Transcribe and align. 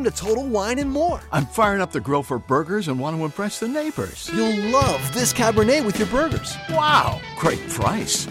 Welcome 0.00 0.16
to 0.16 0.24
Total 0.24 0.46
Wine 0.46 0.78
and 0.78 0.90
More. 0.90 1.20
I'm 1.30 1.44
firing 1.44 1.82
up 1.82 1.92
the 1.92 2.00
grill 2.00 2.22
for 2.22 2.38
burgers 2.38 2.88
and 2.88 2.98
want 2.98 3.18
to 3.18 3.22
impress 3.22 3.60
the 3.60 3.68
neighbors. 3.68 4.30
You'll 4.32 4.70
love 4.72 5.12
this 5.12 5.30
Cabernet 5.34 5.84
with 5.84 5.98
your 5.98 6.08
burgers. 6.08 6.56
Wow, 6.70 7.20
great 7.36 7.60
price. 7.68 8.24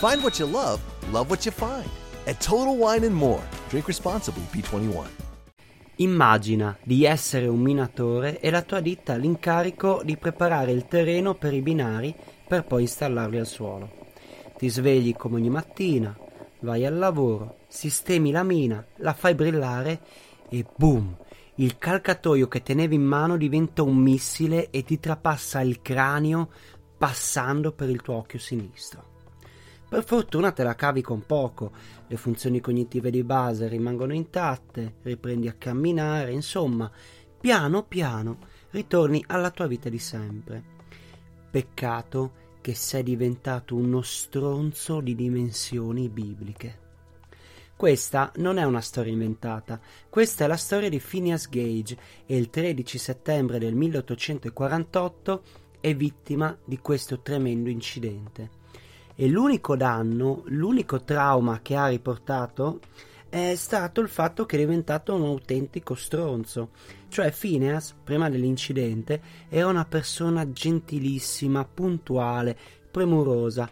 Find 0.00 0.22
what 0.22 0.38
you 0.38 0.44
love, 0.44 0.80
love 1.10 1.30
what 1.30 1.46
you 1.46 1.52
find. 1.52 1.88
At 2.26 2.42
Total 2.42 2.76
Wine 2.76 3.04
and 3.04 3.14
More. 3.14 3.42
Drink 3.70 3.88
responsibly, 3.88 4.42
B21. 4.52 5.08
Immagina 5.96 6.76
di 6.82 7.06
essere 7.06 7.46
un 7.46 7.60
minatore 7.60 8.38
e 8.38 8.50
la 8.50 8.60
tua 8.60 8.80
ditta 8.80 9.14
ha 9.14 9.16
l'incarico 9.16 10.02
di 10.04 10.18
preparare 10.18 10.72
il 10.72 10.84
terreno 10.88 11.32
per 11.32 11.54
i 11.54 11.62
binari 11.62 12.14
per 12.46 12.64
poi 12.64 12.82
installarli 12.82 13.38
al 13.38 13.46
suolo. 13.46 13.88
Ti 14.58 14.68
svegli 14.68 15.16
come 15.16 15.36
ogni 15.36 15.48
mattina, 15.48 16.14
vai 16.60 16.84
al 16.84 16.98
lavoro, 16.98 17.60
sistemi 17.66 18.30
la 18.30 18.42
mina, 18.42 18.84
la 18.96 19.14
fai 19.14 19.34
brillare 19.34 20.00
e 20.48 20.64
boom! 20.76 21.16
Il 21.56 21.76
calcatoio 21.76 22.46
che 22.46 22.62
tenevi 22.62 22.94
in 22.94 23.02
mano 23.02 23.36
diventa 23.36 23.82
un 23.82 23.96
missile 23.96 24.70
e 24.70 24.84
ti 24.84 25.00
trapassa 25.00 25.60
il 25.60 25.82
cranio 25.82 26.50
passando 26.96 27.72
per 27.72 27.88
il 27.88 28.00
tuo 28.00 28.14
occhio 28.14 28.38
sinistro. 28.38 29.16
Per 29.88 30.04
fortuna 30.04 30.52
te 30.52 30.62
la 30.62 30.74
cavi 30.74 31.02
con 31.02 31.24
poco, 31.24 31.72
le 32.06 32.16
funzioni 32.16 32.60
cognitive 32.60 33.10
di 33.10 33.24
base 33.24 33.68
rimangono 33.68 34.12
intatte, 34.12 34.96
riprendi 35.02 35.48
a 35.48 35.54
camminare, 35.54 36.30
insomma, 36.30 36.90
piano 37.40 37.84
piano 37.84 38.38
ritorni 38.70 39.24
alla 39.28 39.50
tua 39.50 39.66
vita 39.66 39.88
di 39.88 39.98
sempre. 39.98 40.62
Peccato 41.50 42.32
che 42.60 42.74
sei 42.74 43.02
diventato 43.02 43.74
uno 43.74 44.02
stronzo 44.02 45.00
di 45.00 45.14
dimensioni 45.14 46.08
bibliche. 46.08 46.86
Questa 47.78 48.32
non 48.38 48.58
è 48.58 48.64
una 48.64 48.80
storia 48.80 49.12
inventata, 49.12 49.80
questa 50.08 50.42
è 50.42 50.48
la 50.48 50.56
storia 50.56 50.88
di 50.88 50.98
Phineas 50.98 51.48
Gage 51.48 51.96
e 52.26 52.36
il 52.36 52.50
13 52.50 52.98
settembre 52.98 53.60
del 53.60 53.76
1848 53.76 55.42
è 55.78 55.94
vittima 55.94 56.58
di 56.64 56.78
questo 56.80 57.20
tremendo 57.20 57.70
incidente. 57.70 58.50
E 59.14 59.28
l'unico 59.28 59.76
danno, 59.76 60.42
l'unico 60.46 61.04
trauma 61.04 61.60
che 61.62 61.76
ha 61.76 61.86
riportato 61.86 62.80
è 63.28 63.54
stato 63.54 64.00
il 64.00 64.08
fatto 64.08 64.44
che 64.44 64.56
è 64.56 64.58
diventato 64.58 65.14
un 65.14 65.22
autentico 65.22 65.94
stronzo. 65.94 66.70
Cioè 67.06 67.30
Phineas, 67.30 67.94
prima 68.02 68.28
dell'incidente, 68.28 69.22
era 69.48 69.68
una 69.68 69.84
persona 69.84 70.50
gentilissima, 70.50 71.64
puntuale, 71.64 72.58
premurosa 72.90 73.70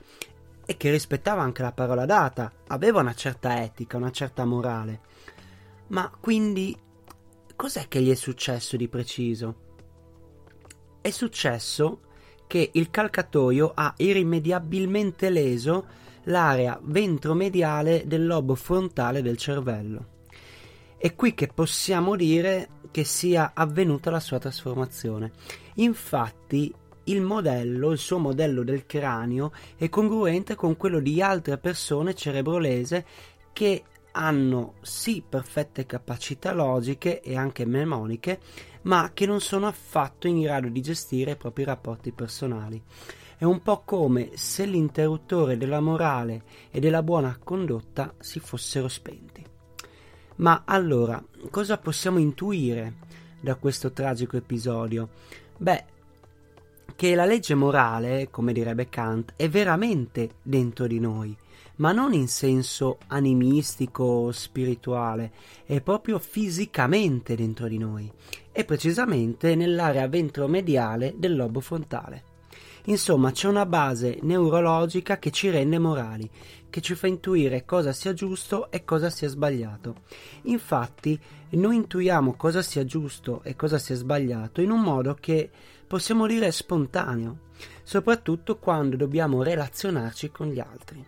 e 0.67 0.77
che 0.77 0.91
rispettava 0.91 1.41
anche 1.41 1.63
la 1.63 1.73
parola 1.73 2.05
data, 2.05 2.53
aveva 2.67 3.01
una 3.01 3.15
certa 3.15 3.63
etica, 3.63 3.97
una 3.97 4.11
certa 4.11 4.45
morale. 4.45 5.01
Ma 5.89 6.11
quindi 6.21 6.77
cos'è 7.55 7.87
che 7.89 8.03
gli 8.03 8.11
è 8.11 8.15
successo 8.15 8.77
di 8.77 8.89
preciso? 8.89 9.55
È 11.01 11.11
successo 11.11 12.01
che 12.49 12.71
il 12.75 12.91
calcatoio 12.91 13.73
ha 13.75 13.95
irrimediabilmente 13.97 15.31
leso 15.31 15.87
l'area 16.25 16.79
ventromediale 16.83 18.03
del 18.07 18.27
lobo 18.27 18.57
frontale 18.57 19.23
del 19.23 19.37
cervello. 19.37 20.15
È 20.99 21.15
qui 21.15 21.35
che 21.35 21.49
possiamo 21.49 22.17
dire 22.17 22.71
che 22.91 23.05
sia 23.05 23.53
avvenuta 23.55 24.11
la 24.11 24.21
sua 24.21 24.39
trasformazione. 24.39 25.31
Infatti, 25.75 26.75
il 27.07 27.21
modello, 27.21 27.93
il 27.93 27.99
suo 27.99 28.19
modello 28.19 28.63
del 28.63 28.87
cranio 28.87 29.53
è 29.77 29.89
congruente 29.89 30.55
con 30.55 30.77
quello 30.77 31.01
di 31.01 31.21
altre 31.21 31.59
persone 31.59 32.15
cerebrolese 32.15 33.05
che 33.53 33.83
hanno 34.13 34.75
sì 34.81 35.23
perfette 35.29 35.85
capacità 35.85 36.53
logiche 36.53 37.21
e 37.21 37.37
anche 37.37 37.67
memoniche, 37.67 38.41
ma 38.83 39.11
che 39.13 39.27
non 39.27 39.41
sono 39.41 39.67
affatto 39.67 40.27
in 40.27 40.41
grado 40.41 40.69
di 40.69 40.81
gestire 40.81 41.33
i 41.33 41.37
propri 41.37 41.65
rapporti 41.65 42.13
personali. 42.13 42.83
È 43.37 43.45
un 43.45 43.61
po' 43.61 43.83
come 43.85 44.31
se 44.35 44.65
l'interruttore 44.65 45.59
della 45.59 45.81
morale 45.81 46.43
e 46.71 46.81
della 46.81 47.03
buona 47.03 47.39
condotta 47.43 48.15
si 48.19 48.41
fossero 48.41 48.89
spenti. 48.89 49.45
Ma 50.37 50.63
allora, 50.65 51.23
cosa 51.51 51.77
possiamo 51.77 52.19
intuire 52.19 52.95
da 53.41 53.55
questo 53.57 53.93
tragico 53.93 54.39
episodio? 54.39 55.11
Beh, 55.59 55.85
che 56.95 57.15
la 57.15 57.25
legge 57.25 57.55
morale, 57.55 58.29
come 58.31 58.53
direbbe 58.53 58.89
Kant, 58.89 59.35
è 59.37 59.49
veramente 59.49 60.37
dentro 60.43 60.87
di 60.87 61.01
noi, 61.01 61.37
ma 61.77 61.93
non 61.93 62.13
in 62.13 62.29
senso 62.29 62.99
animistico 63.09 64.05
o 64.05 64.33
spirituale, 64.33 65.33
è 65.65 65.81
proprio 65.81 66.19
fisicamente 66.19 67.35
dentro 67.35 67.69
di 67.69 67.79
noi, 67.79 68.11
e 68.53 68.65
precisamente 68.65 69.55
nell'area 69.55 70.09
ventromediale 70.09 71.15
del 71.17 71.37
lobo 71.37 71.61
frontale. 71.61 72.35
Insomma, 72.89 73.33
c'è 73.33 73.49
una 73.49 73.67
base 73.67 74.19
neurologica 74.23 75.19
che 75.19 75.33
ci 75.33 75.51
rende 75.51 75.79
morali, 75.79 76.31
che 76.71 76.81
ci 76.81 76.95
fa 76.95 77.09
intuire 77.09 77.65
cosa 77.65 77.93
sia 77.93 78.13
giusto 78.13 78.71
e 78.71 78.85
cosa 78.85 79.11
sia 79.11 79.29
sbagliato. 79.29 80.03
Infatti, 80.43 81.19
noi 81.51 81.77
intuiamo 81.77 82.35
cosa 82.35 82.63
sia 82.63 82.85
giusto 82.85 83.43
e 83.43 83.57
cosa 83.57 83.79
sia 83.79 83.97
sbagliato 83.97 84.61
in 84.61 84.71
un 84.71 84.81
modo 84.81 85.17
che 85.19 85.51
possiamo 85.87 86.27
dire 86.27 86.51
spontaneo, 86.51 87.39
soprattutto 87.83 88.59
quando 88.59 88.97
dobbiamo 88.97 89.43
relazionarci 89.43 90.31
con 90.31 90.49
gli 90.49 90.61
altri. 90.61 91.05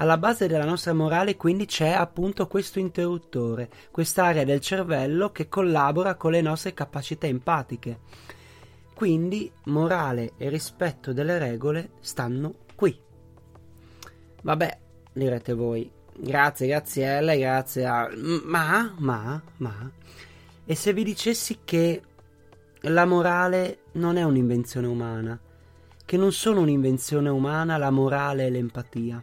Alla 0.00 0.16
base 0.16 0.46
della 0.46 0.64
nostra 0.64 0.92
morale 0.92 1.36
quindi 1.36 1.66
c'è 1.66 1.90
appunto 1.90 2.46
questo 2.46 2.78
interruttore, 2.78 3.68
quest'area 3.90 4.44
del 4.44 4.60
cervello 4.60 5.32
che 5.32 5.48
collabora 5.48 6.14
con 6.14 6.30
le 6.30 6.40
nostre 6.40 6.72
capacità 6.72 7.26
empatiche. 7.26 8.00
Quindi 8.94 9.50
morale 9.64 10.32
e 10.36 10.48
rispetto 10.48 11.12
delle 11.12 11.38
regole 11.38 11.90
stanno 12.00 12.54
qui. 12.76 12.96
Vabbè, 14.42 14.78
direte 15.12 15.52
voi, 15.52 15.90
grazie 16.16 16.68
Graziella, 16.68 17.34
grazie 17.34 17.84
a... 17.84 18.08
Ma, 18.44 18.94
ma, 18.98 19.42
ma... 19.56 19.90
E 20.64 20.74
se 20.74 20.92
vi 20.92 21.02
dicessi 21.02 21.60
che 21.64 22.02
la 22.82 23.04
morale 23.04 23.78
non 23.98 24.16
è 24.16 24.22
un'invenzione 24.22 24.86
umana, 24.86 25.38
che 26.06 26.16
non 26.16 26.32
sono 26.32 26.60
un'invenzione 26.60 27.28
umana 27.28 27.76
la 27.76 27.90
morale 27.90 28.46
e 28.46 28.50
l'empatia. 28.50 29.22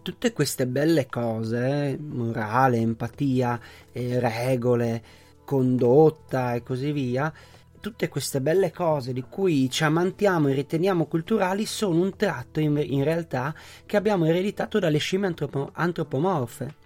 Tutte 0.00 0.32
queste 0.32 0.66
belle 0.66 1.06
cose, 1.06 1.98
morale, 2.00 2.78
empatia, 2.78 3.60
eh, 3.92 4.18
regole, 4.20 5.02
condotta 5.44 6.54
e 6.54 6.62
così 6.62 6.92
via, 6.92 7.32
tutte 7.80 8.08
queste 8.08 8.40
belle 8.40 8.70
cose 8.70 9.12
di 9.12 9.24
cui 9.28 9.68
ci 9.68 9.84
amantiamo 9.84 10.48
e 10.48 10.54
riteniamo 10.54 11.06
culturali 11.06 11.66
sono 11.66 12.00
un 12.00 12.16
tratto 12.16 12.60
in, 12.60 12.82
in 12.82 13.04
realtà 13.04 13.54
che 13.84 13.96
abbiamo 13.96 14.24
ereditato 14.24 14.78
dalle 14.78 14.98
scimmie 14.98 15.26
antropo- 15.26 15.70
antropomorfe. 15.74 16.82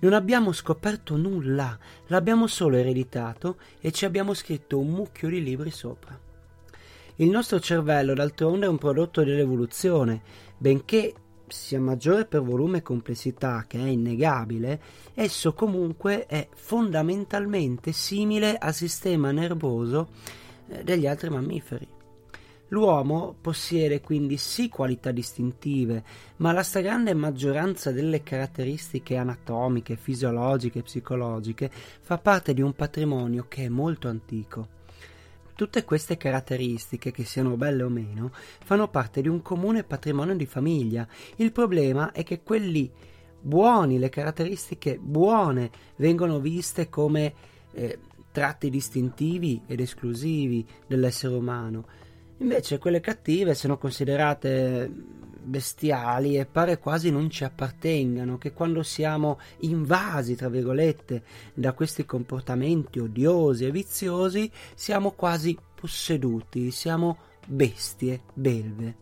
Non 0.00 0.14
abbiamo 0.14 0.52
scoperto 0.52 1.16
nulla, 1.16 1.78
l'abbiamo 2.06 2.46
solo 2.46 2.76
ereditato 2.76 3.56
e 3.80 3.92
ci 3.92 4.04
abbiamo 4.06 4.32
scritto 4.32 4.78
un 4.78 4.88
mucchio 4.88 5.28
di 5.28 5.42
libri 5.42 5.70
sopra. 5.70 6.18
Il 7.16 7.28
nostro 7.28 7.60
cervello, 7.60 8.14
d'altronde, 8.14 8.64
è 8.64 8.68
un 8.68 8.78
prodotto 8.78 9.22
dell'evoluzione, 9.22 10.22
benché 10.56 11.12
sia 11.48 11.80
maggiore 11.80 12.24
per 12.24 12.40
volume 12.40 12.78
e 12.78 12.82
complessità, 12.82 13.66
che 13.68 13.78
è 13.78 13.88
innegabile, 13.88 14.80
esso 15.12 15.52
comunque 15.52 16.24
è 16.24 16.48
fondamentalmente 16.54 17.92
simile 17.92 18.56
al 18.56 18.72
sistema 18.72 19.32
nervoso 19.32 20.08
eh, 20.68 20.82
degli 20.82 21.06
altri 21.06 21.28
mammiferi. 21.28 21.99
L'uomo 22.70 23.34
possiede 23.40 24.00
quindi 24.00 24.36
sì 24.36 24.68
qualità 24.68 25.10
distintive, 25.10 26.04
ma 26.36 26.52
la 26.52 26.62
stragrande 26.62 27.14
maggioranza 27.14 27.90
delle 27.90 28.22
caratteristiche 28.22 29.16
anatomiche, 29.16 29.96
fisiologiche 29.96 30.78
e 30.78 30.82
psicologiche 30.82 31.70
fa 32.00 32.18
parte 32.18 32.54
di 32.54 32.62
un 32.62 32.72
patrimonio 32.74 33.46
che 33.48 33.64
è 33.64 33.68
molto 33.68 34.06
antico. 34.06 34.78
Tutte 35.56 35.84
queste 35.84 36.16
caratteristiche, 36.16 37.10
che 37.10 37.24
siano 37.24 37.56
belle 37.56 37.82
o 37.82 37.88
meno, 37.88 38.30
fanno 38.64 38.88
parte 38.88 39.20
di 39.20 39.28
un 39.28 39.42
comune 39.42 39.82
patrimonio 39.82 40.36
di 40.36 40.46
famiglia. 40.46 41.06
Il 41.36 41.50
problema 41.50 42.12
è 42.12 42.22
che 42.22 42.42
quelli 42.42 42.90
buoni, 43.40 43.98
le 43.98 44.08
caratteristiche 44.10 44.96
buone, 44.96 45.70
vengono 45.96 46.38
viste 46.38 46.88
come 46.88 47.34
eh, 47.72 47.98
tratti 48.30 48.70
distintivi 48.70 49.60
ed 49.66 49.80
esclusivi 49.80 50.64
dell'essere 50.86 51.34
umano 51.34 52.08
Invece 52.40 52.78
quelle 52.78 53.00
cattive 53.00 53.54
sono 53.54 53.76
considerate 53.76 54.90
bestiali 55.42 56.38
e 56.38 56.46
pare 56.46 56.78
quasi 56.78 57.10
non 57.10 57.28
ci 57.28 57.44
appartengano, 57.44 58.38
che 58.38 58.52
quando 58.52 58.82
siamo 58.82 59.38
invasi, 59.60 60.36
tra 60.36 60.48
virgolette, 60.48 61.22
da 61.52 61.72
questi 61.72 62.06
comportamenti 62.06 62.98
odiosi 62.98 63.66
e 63.66 63.70
viziosi, 63.70 64.50
siamo 64.74 65.12
quasi 65.12 65.56
posseduti, 65.74 66.70
siamo 66.70 67.18
bestie, 67.46 68.22
belve. 68.32 68.96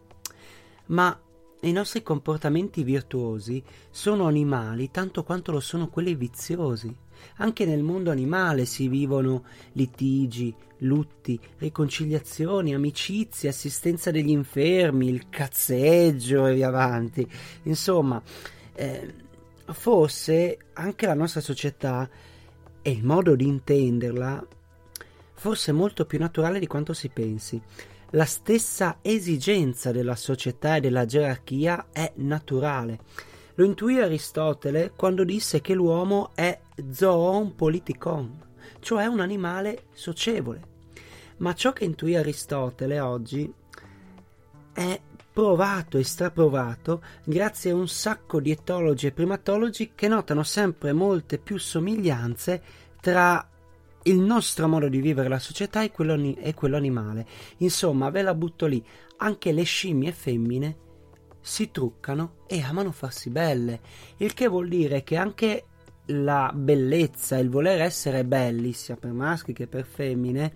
Ma 0.87 1.17
i 1.61 1.73
nostri 1.73 2.03
comportamenti 2.03 2.83
virtuosi 2.83 3.63
sono 3.91 4.27
animali 4.27 4.91
tanto 4.91 5.23
quanto 5.23 5.53
lo 5.53 5.61
sono 5.61 5.89
quelli 5.89 6.15
viziosi. 6.15 6.95
Anche 7.37 7.65
nel 7.65 7.83
mondo 7.83 8.11
animale 8.11 8.65
si 8.65 8.89
vivono 8.89 9.45
litigi, 9.73 10.55
lutti, 10.79 11.39
riconciliazioni, 11.59 12.75
amicizie, 12.75 13.49
assistenza 13.49 14.11
degli 14.11 14.31
infermi, 14.31 15.09
il 15.09 15.29
cazzeggio 15.29 16.47
e 16.47 16.55
via 16.55 16.69
avanti. 16.69 17.29
Insomma, 17.65 18.23
eh, 18.75 19.15
forse 19.67 20.59
anche 20.75 21.07
la 21.07 21.15
nostra 21.15 21.41
società 21.41 22.09
e 22.81 22.91
il 22.91 23.05
modo 23.05 23.35
di 23.35 23.47
intenderla 23.47 24.47
forse 25.39 25.71
è 25.71 25.75
molto 25.75 26.05
più 26.05 26.19
naturale 26.19 26.59
di 26.59 26.67
quanto 26.67 26.93
si 26.93 27.09
pensi. 27.09 27.61
La 28.11 28.25
stessa 28.25 28.99
esigenza 29.03 29.93
della 29.93 30.17
società 30.17 30.77
e 30.77 30.81
della 30.81 31.07
gerarchia 31.07 31.87
è 31.93 32.13
naturale. 32.17 32.99
Lo 33.59 33.65
intuì 33.65 33.99
Aristotele 33.99 34.93
quando 34.95 35.25
disse 35.25 35.61
che 35.61 35.75
l'uomo 35.75 36.31
è 36.37 36.61
zoon 36.93 37.57
politikon, 37.57 38.41
cioè 38.79 39.07
un 39.07 39.19
animale 39.19 39.87
socievole. 39.93 40.77
Ma 41.39 41.53
ciò 41.55 41.73
che 41.73 41.85
intuì 41.85 42.15
Aristotele 42.15 43.01
oggi 43.01 43.53
è 44.73 45.01
provato 45.33 45.99
e 45.99 46.05
straprovato 46.05 47.03
grazie 47.25 47.73
a 47.73 47.75
un 47.75 47.89
sacco 47.89 48.41
di 48.41 48.53
etologi 48.53 49.09
e 49.09 49.13
primatologi 49.13 49.91
che 49.93 50.07
notano 50.07 50.45
sempre 50.45 50.93
molte 50.93 51.39
più 51.39 51.59
somiglianze 51.59 52.63
tra 53.01 53.45
il 54.05 54.21
nostro 54.21 54.69
modo 54.69 54.89
di 54.89 55.01
vivere 55.01 55.29
la 55.29 55.41
società 55.41 55.83
e 55.83 55.91
quello, 55.91 56.15
e 56.15 56.55
quello 56.55 56.77
animale. 56.77 57.27
Insomma, 57.57 58.09
ve 58.11 58.23
la 58.23 58.35
butto 58.35 58.67
lì, 58.67 58.81
anche 59.17 59.51
le 59.51 59.65
scimmie 59.65 60.13
femmine 60.13 60.87
si 61.49 61.71
truccano 61.71 62.45
e 62.47 62.61
amano 62.61 62.93
farsi 62.93 63.31
belle, 63.31 63.81
il 64.19 64.35
che 64.35 64.49
vuol 64.49 64.69
dire 64.69 65.03
che 65.03 65.17
anche 65.17 65.65
la 66.07 66.53
bellezza, 66.55 67.39
il 67.39 67.49
voler 67.49 67.81
essere 67.81 68.25
belli, 68.25 68.75
sia 68.75 68.97
per 68.97 69.13
maschi 69.13 69.55
che 69.55 69.67
per 69.67 69.87
femmine, 69.87 70.53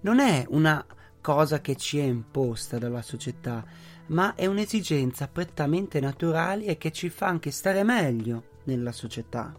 non 0.00 0.20
è 0.20 0.46
una 0.48 0.84
cosa 1.20 1.60
che 1.60 1.76
ci 1.76 1.98
è 1.98 2.04
imposta 2.04 2.78
dalla 2.78 3.02
società, 3.02 3.64
ma 4.06 4.34
è 4.34 4.46
un'esigenza 4.46 5.28
prettamente 5.28 6.00
naturale 6.00 6.64
e 6.64 6.78
che 6.78 6.90
ci 6.90 7.10
fa 7.10 7.26
anche 7.26 7.50
stare 7.50 7.82
meglio 7.82 8.44
nella 8.64 8.92
società. 8.92 9.54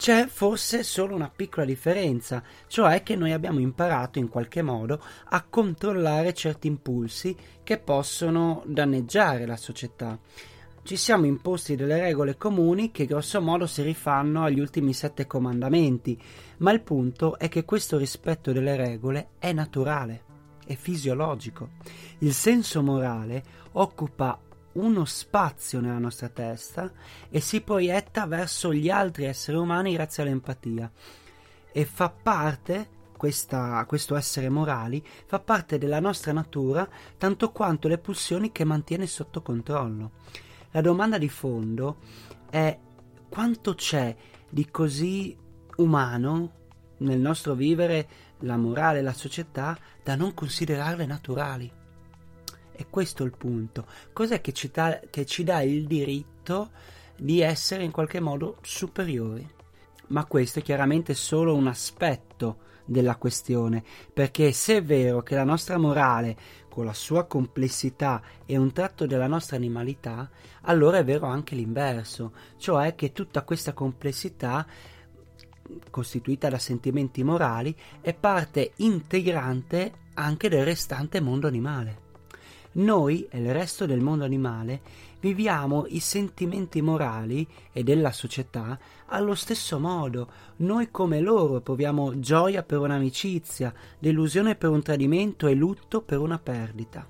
C'è 0.00 0.28
forse 0.28 0.82
solo 0.82 1.14
una 1.14 1.28
piccola 1.28 1.66
differenza, 1.66 2.42
cioè 2.68 3.02
che 3.02 3.16
noi 3.16 3.32
abbiamo 3.32 3.60
imparato 3.60 4.18
in 4.18 4.30
qualche 4.30 4.62
modo 4.62 4.98
a 5.24 5.42
controllare 5.42 6.32
certi 6.32 6.68
impulsi 6.68 7.36
che 7.62 7.76
possono 7.76 8.62
danneggiare 8.64 9.44
la 9.44 9.58
società. 9.58 10.18
Ci 10.82 10.96
siamo 10.96 11.26
imposti 11.26 11.76
delle 11.76 12.00
regole 12.00 12.38
comuni 12.38 12.92
che 12.92 13.04
grosso 13.04 13.42
modo 13.42 13.66
si 13.66 13.82
rifanno 13.82 14.42
agli 14.42 14.58
ultimi 14.58 14.94
sette 14.94 15.26
comandamenti, 15.26 16.18
ma 16.60 16.72
il 16.72 16.80
punto 16.80 17.38
è 17.38 17.50
che 17.50 17.66
questo 17.66 17.98
rispetto 17.98 18.52
delle 18.52 18.76
regole 18.76 19.32
è 19.38 19.52
naturale, 19.52 20.22
è 20.64 20.76
fisiologico. 20.76 21.72
Il 22.20 22.32
senso 22.32 22.82
morale 22.82 23.44
occupa 23.72 24.40
uno 24.72 25.04
spazio 25.04 25.80
nella 25.80 25.98
nostra 25.98 26.28
testa 26.28 26.92
e 27.28 27.40
si 27.40 27.60
proietta 27.60 28.26
verso 28.26 28.72
gli 28.72 28.88
altri 28.88 29.24
esseri 29.24 29.56
umani 29.56 29.92
grazie 29.92 30.22
all'empatia 30.22 30.90
e 31.72 31.84
fa 31.84 32.10
parte 32.10 32.98
questa, 33.16 33.84
questo 33.86 34.16
essere 34.16 34.48
morali 34.48 35.04
fa 35.26 35.40
parte 35.40 35.76
della 35.76 36.00
nostra 36.00 36.32
natura 36.32 36.88
tanto 37.18 37.50
quanto 37.50 37.88
le 37.88 37.98
pulsioni 37.98 38.52
che 38.52 38.64
mantiene 38.64 39.06
sotto 39.06 39.42
controllo. 39.42 40.12
La 40.70 40.80
domanda 40.80 41.18
di 41.18 41.28
fondo 41.28 41.98
è 42.48 42.78
quanto 43.28 43.74
c'è 43.74 44.14
di 44.48 44.70
così 44.70 45.36
umano 45.76 46.58
nel 46.98 47.18
nostro 47.18 47.54
vivere 47.54 48.08
la 48.40 48.56
morale 48.56 49.02
la 49.02 49.12
società 49.12 49.76
da 50.02 50.14
non 50.14 50.32
considerarle 50.32 51.06
naturali. 51.06 51.79
E 52.80 52.86
questo 52.88 53.24
è 53.24 53.26
il 53.26 53.36
punto. 53.36 53.84
Cos'è 54.14 54.40
che 54.40 54.54
ci, 54.54 54.70
dà, 54.70 54.98
che 55.10 55.26
ci 55.26 55.44
dà 55.44 55.60
il 55.60 55.86
diritto 55.86 56.70
di 57.14 57.42
essere 57.42 57.84
in 57.84 57.90
qualche 57.90 58.20
modo 58.20 58.56
superiori? 58.62 59.46
Ma 60.06 60.24
questo 60.24 60.60
è 60.60 60.62
chiaramente 60.62 61.12
solo 61.12 61.54
un 61.54 61.66
aspetto 61.66 62.68
della 62.86 63.16
questione, 63.16 63.84
perché 64.14 64.50
se 64.52 64.78
è 64.78 64.82
vero 64.82 65.22
che 65.22 65.34
la 65.34 65.44
nostra 65.44 65.76
morale, 65.76 66.34
con 66.70 66.86
la 66.86 66.94
sua 66.94 67.26
complessità, 67.26 68.22
è 68.46 68.56
un 68.56 68.72
tratto 68.72 69.04
della 69.04 69.26
nostra 69.26 69.56
animalità, 69.56 70.30
allora 70.62 70.96
è 70.96 71.04
vero 71.04 71.26
anche 71.26 71.54
l'inverso, 71.54 72.32
cioè 72.56 72.94
che 72.94 73.12
tutta 73.12 73.42
questa 73.42 73.74
complessità 73.74 74.66
costituita 75.90 76.48
da 76.48 76.58
sentimenti 76.58 77.22
morali 77.22 77.76
è 78.00 78.14
parte 78.14 78.72
integrante 78.76 79.92
anche 80.14 80.48
del 80.48 80.64
restante 80.64 81.20
mondo 81.20 81.46
animale. 81.46 82.08
Noi 82.72 83.26
e 83.28 83.40
il 83.40 83.52
resto 83.52 83.84
del 83.84 84.00
mondo 84.00 84.24
animale 84.24 84.80
viviamo 85.20 85.86
i 85.88 85.98
sentimenti 85.98 86.80
morali 86.80 87.46
e 87.72 87.82
della 87.82 88.12
società 88.12 88.78
allo 89.06 89.34
stesso 89.34 89.78
modo. 89.80 90.30
Noi 90.56 90.90
come 90.90 91.20
loro 91.20 91.60
proviamo 91.60 92.20
gioia 92.20 92.62
per 92.62 92.78
un'amicizia, 92.78 93.74
delusione 93.98 94.54
per 94.54 94.70
un 94.70 94.82
tradimento 94.82 95.48
e 95.48 95.54
lutto 95.54 96.02
per 96.02 96.18
una 96.18 96.38
perdita. 96.38 97.06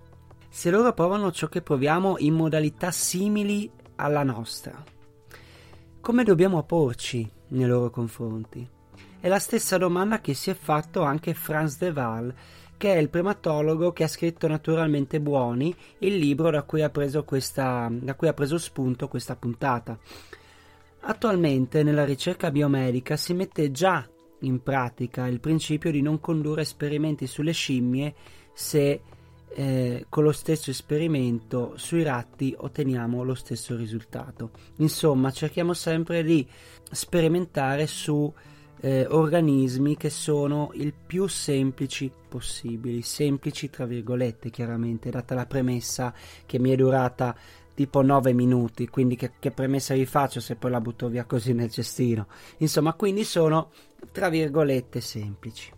Se 0.49 0.71
loro 0.71 0.93
provano 0.95 1.31
ciò 1.31 1.47
che 1.49 1.61
proviamo 1.61 2.17
in 2.19 2.35
modalità 2.35 2.91
simili 2.91 3.71
alla 3.97 4.23
nostra, 4.23 4.83
come 6.01 6.25
dobbiamo 6.25 6.63
porci 6.63 7.31
nei 7.49 7.67
loro 7.67 7.91
confronti? 7.91 8.67
È 9.21 9.29
la 9.29 9.39
stessa 9.39 9.77
domanda 9.77 10.23
che 10.23 10.33
si 10.33 10.49
è 10.49 10.55
fatto 10.55 11.03
anche 11.03 11.35
Franz 11.35 11.77
de 11.77 11.91
Waal 11.91 12.35
che 12.81 12.95
è 12.95 12.97
il 12.97 13.11
primatologo 13.11 13.93
che 13.93 14.05
ha 14.05 14.09
scritto 14.09 14.49
Naturalmente 14.49 15.21
Buoni, 15.21 15.75
il 15.99 16.17
libro 16.17 16.51
da 16.51 16.63
cui 16.63 16.81
ha 16.81 16.89
preso, 16.89 17.25
questa, 17.25 17.91
da 17.93 18.15
cui 18.15 18.27
ha 18.27 18.33
preso 18.33 18.57
spunto 18.57 19.07
questa 19.07 19.37
puntata. 19.37 19.99
Attualmente 21.01 21.83
nella 21.83 22.07
ricerca 22.07 22.51
biomedica 22.51 23.19
si 23.19 23.35
mette 23.35 23.71
già 23.71 24.09
in 24.41 24.63
pratica 24.63 25.27
il 25.27 25.41
principio 25.41 25.91
di 25.91 26.01
non 26.01 26.21
condurre 26.21 26.63
esperimenti 26.63 27.27
sulle 27.27 27.53
scimmie 27.53 28.15
se 28.55 29.03
eh, 29.53 30.07
con 30.09 30.25
lo 30.25 30.33
stesso 30.33 30.71
esperimento 30.71 31.75
sui 31.77 32.03
ratti 32.03 32.55
otteniamo 32.57 33.23
lo 33.23 33.35
stesso 33.35 33.77
risultato. 33.77 34.53
Insomma, 34.77 35.31
cerchiamo 35.31 35.75
sempre 35.75 36.23
di 36.23 36.49
sperimentare 36.91 37.87
su 37.87 38.33
eh, 38.81 39.07
organismi 39.07 39.97
che 39.97 40.11
sono 40.11 40.71
il 40.75 40.95
più 40.95 41.27
semplici 41.27 42.11
possibili, 42.29 43.03
semplici 43.03 43.69
tra 43.69 43.85
virgolette 43.85 44.51
chiaramente, 44.51 45.11
data 45.11 45.35
la 45.35 45.47
premessa 45.47 46.15
che 46.47 46.59
mi 46.59 46.71
è 46.71 46.77
durata 46.77 47.37
tipo 47.75 48.03
9 48.03 48.33
minuti, 48.33 48.89
quindi 48.89 49.17
che, 49.17 49.33
che 49.39 49.51
premessa 49.51 49.95
vi 49.95 50.07
faccio 50.07 50.41
se 50.41 50.57
poi 50.57 50.71
la 50.71 50.81
butto 50.81 51.09
via 51.09 51.25
così 51.25 51.53
nel 51.53 51.71
cestino? 51.71 52.27
Insomma, 52.59 52.95
quindi 52.95 53.25
sono 53.25 53.71
tra 54.13 54.29
virgolette 54.29 55.01
semplici. 55.01 55.73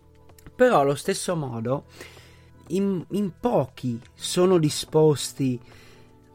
Però 0.55 0.79
allo 0.79 0.95
stesso 0.95 1.35
modo 1.35 1.85
in, 2.67 3.03
in 3.11 3.33
pochi 3.39 3.99
sono 4.13 4.57
disposti 4.57 5.59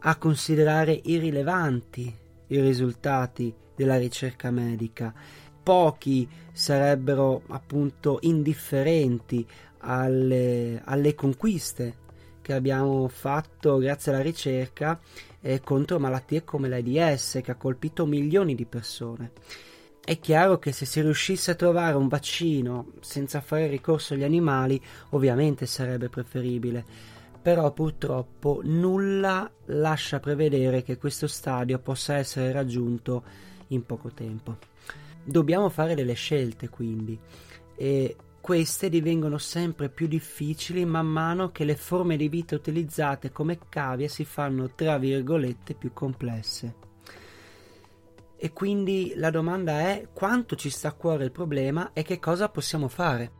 a 0.00 0.16
considerare 0.16 1.00
irrilevanti 1.04 2.16
i 2.48 2.60
risultati 2.60 3.54
della 3.74 3.96
ricerca 3.96 4.50
medica 4.50 5.14
pochi 5.68 6.26
sarebbero 6.50 7.42
appunto 7.48 8.20
indifferenti 8.22 9.46
alle, 9.80 10.80
alle 10.82 11.14
conquiste 11.14 11.96
che 12.40 12.54
abbiamo 12.54 13.06
fatto 13.08 13.76
grazie 13.76 14.10
alla 14.10 14.22
ricerca 14.22 14.98
eh, 15.42 15.60
contro 15.60 15.98
malattie 15.98 16.42
come 16.42 16.70
l'AIDS 16.70 17.40
che 17.42 17.50
ha 17.50 17.56
colpito 17.56 18.06
milioni 18.06 18.54
di 18.54 18.64
persone. 18.64 19.32
È 20.02 20.18
chiaro 20.18 20.58
che 20.58 20.72
se 20.72 20.86
si 20.86 21.02
riuscisse 21.02 21.50
a 21.50 21.54
trovare 21.54 21.96
un 21.96 22.08
vaccino 22.08 22.92
senza 23.00 23.42
fare 23.42 23.66
ricorso 23.66 24.14
agli 24.14 24.24
animali, 24.24 24.82
ovviamente 25.10 25.66
sarebbe 25.66 26.08
preferibile, 26.08 26.82
però 27.42 27.70
purtroppo 27.72 28.62
nulla 28.64 29.50
lascia 29.66 30.18
prevedere 30.18 30.82
che 30.82 30.96
questo 30.96 31.26
stadio 31.26 31.78
possa 31.78 32.14
essere 32.14 32.52
raggiunto 32.52 33.22
in 33.66 33.84
poco 33.84 34.08
tempo. 34.12 34.56
Dobbiamo 35.28 35.68
fare 35.68 35.94
delle 35.94 36.14
scelte 36.14 36.70
quindi 36.70 37.18
e 37.76 38.16
queste 38.40 38.88
divengono 38.88 39.36
sempre 39.36 39.90
più 39.90 40.06
difficili 40.06 40.86
man 40.86 41.06
mano 41.06 41.50
che 41.50 41.64
le 41.64 41.76
forme 41.76 42.16
di 42.16 42.30
vita 42.30 42.54
utilizzate 42.54 43.30
come 43.30 43.58
cavie 43.68 44.08
si 44.08 44.24
fanno 44.24 44.70
tra 44.74 44.96
virgolette 44.96 45.74
più 45.74 45.92
complesse. 45.92 46.76
E 48.38 48.52
quindi 48.54 49.12
la 49.16 49.28
domanda 49.28 49.80
è 49.80 50.08
quanto 50.14 50.56
ci 50.56 50.70
sta 50.70 50.88
a 50.88 50.92
cuore 50.92 51.24
il 51.24 51.32
problema 51.32 51.90
e 51.92 52.02
che 52.02 52.18
cosa 52.18 52.48
possiamo 52.48 52.88
fare. 52.88 53.32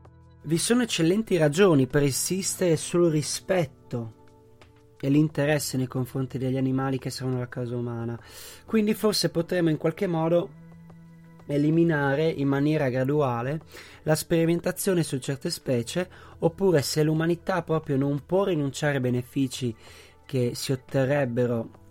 Vi 0.42 0.58
sono 0.58 0.82
eccellenti 0.82 1.38
ragioni 1.38 1.86
per 1.86 2.02
insistere 2.02 2.76
sul 2.76 3.08
rispetto 3.10 4.12
e 5.00 5.08
l'interesse 5.08 5.78
nei 5.78 5.86
confronti 5.86 6.36
degli 6.36 6.58
animali 6.58 6.98
che 6.98 7.08
sono 7.08 7.38
la 7.38 7.48
causa 7.48 7.76
umana. 7.76 8.20
Quindi 8.66 8.92
forse 8.92 9.30
potremmo 9.30 9.70
in 9.70 9.78
qualche 9.78 10.06
modo 10.06 10.66
eliminare 11.48 12.28
in 12.28 12.46
maniera 12.46 12.88
graduale 12.88 13.60
la 14.02 14.14
sperimentazione 14.14 15.02
su 15.02 15.18
certe 15.18 15.50
specie 15.50 16.08
oppure 16.38 16.82
se 16.82 17.02
l'umanità 17.02 17.62
proprio 17.62 17.96
non 17.96 18.22
può 18.24 18.44
rinunciare 18.44 18.94
ai 18.94 19.00
benefici 19.00 19.74
che 20.24 20.52
si 20.54 20.72
otterrebbero 20.72 21.86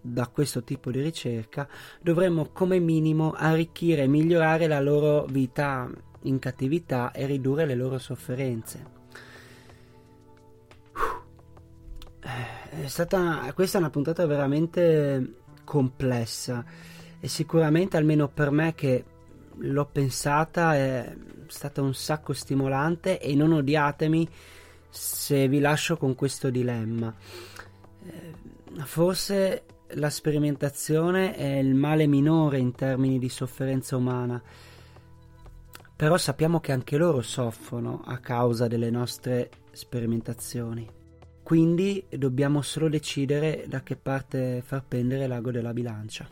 da 0.00 0.28
questo 0.28 0.62
tipo 0.62 0.90
di 0.90 1.00
ricerca, 1.00 1.68
dovremmo 2.00 2.50
come 2.52 2.78
minimo 2.78 3.32
arricchire 3.32 4.02
e 4.02 4.06
migliorare 4.06 4.66
la 4.66 4.80
loro 4.80 5.24
vita 5.24 5.90
in 6.22 6.38
cattività 6.38 7.10
e 7.12 7.26
ridurre 7.26 7.66
le 7.66 7.74
loro 7.74 7.98
sofferenze. 7.98 8.94
È 12.20 12.86
stata, 12.86 13.50
questa 13.54 13.78
è 13.78 13.80
una 13.80 13.90
puntata 13.90 14.26
veramente 14.26 15.34
complessa 15.64 16.64
e 17.20 17.28
sicuramente 17.28 17.96
almeno 17.96 18.28
per 18.28 18.50
me 18.50 18.74
che 18.74 19.04
l'ho 19.58 19.86
pensata 19.86 20.74
è 20.74 21.14
stata 21.48 21.80
un 21.80 21.94
sacco 21.94 22.32
stimolante 22.32 23.20
e 23.20 23.34
non 23.34 23.52
odiatemi 23.52 24.28
se 24.88 25.48
vi 25.48 25.58
lascio 25.58 25.96
con 25.96 26.14
questo 26.14 26.50
dilemma. 26.50 27.14
Eh, 28.04 28.34
forse 28.84 29.64
la 29.90 30.10
sperimentazione 30.10 31.34
è 31.34 31.58
il 31.58 31.74
male 31.74 32.06
minore 32.06 32.58
in 32.58 32.74
termini 32.74 33.18
di 33.18 33.28
sofferenza 33.28 33.96
umana, 33.96 34.42
però 35.94 36.16
sappiamo 36.16 36.60
che 36.60 36.72
anche 36.72 36.96
loro 36.96 37.22
soffrono 37.22 38.02
a 38.04 38.18
causa 38.18 38.66
delle 38.66 38.90
nostre 38.90 39.50
sperimentazioni. 39.72 40.88
Quindi 41.42 42.04
dobbiamo 42.10 42.60
solo 42.60 42.88
decidere 42.88 43.64
da 43.68 43.82
che 43.82 43.94
parte 43.94 44.62
far 44.64 44.84
pendere 44.86 45.28
l'ago 45.28 45.52
della 45.52 45.72
bilancia. 45.72 46.28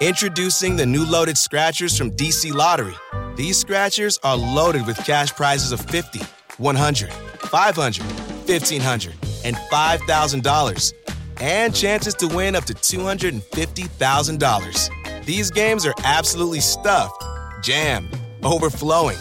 Introducing 0.00 0.76
the 0.76 0.86
new 0.86 1.04
loaded 1.04 1.36
scratchers 1.38 1.96
from 1.96 2.10
DC 2.12 2.52
Lottery. 2.52 2.94
These 3.36 3.58
scratchers 3.58 4.18
are 4.22 4.36
loaded 4.36 4.86
with 4.86 4.96
cash 4.98 5.32
prizes 5.32 5.72
of 5.72 5.80
50, 5.80 6.20
100, 6.58 7.12
500, 7.12 8.02
1500, 8.02 9.14
and 9.44 9.56
$5,000. 9.56 10.92
And 11.40 11.74
chances 11.74 12.14
to 12.14 12.28
win 12.28 12.54
up 12.54 12.64
to 12.64 12.74
$250,000. 12.74 15.24
These 15.24 15.50
games 15.50 15.86
are 15.86 15.94
absolutely 16.04 16.60
stuffed, 16.60 17.24
jammed, 17.62 18.14
overflowing 18.42 19.16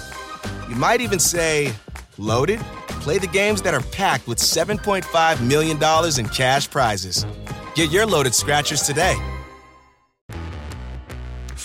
you 0.71 0.77
might 0.77 1.01
even 1.01 1.19
say, 1.19 1.73
loaded? 2.17 2.61
Play 3.03 3.17
the 3.17 3.27
games 3.27 3.61
that 3.63 3.73
are 3.73 3.83
packed 3.91 4.25
with 4.25 4.37
$7.5 4.37 5.45
million 5.45 5.77
in 6.17 6.33
cash 6.33 6.69
prizes. 6.69 7.25
Get 7.75 7.91
your 7.91 8.05
loaded 8.05 8.33
scratchers 8.33 8.83
today. 8.83 9.17